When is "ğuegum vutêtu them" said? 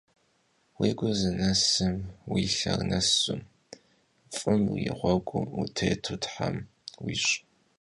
4.99-6.55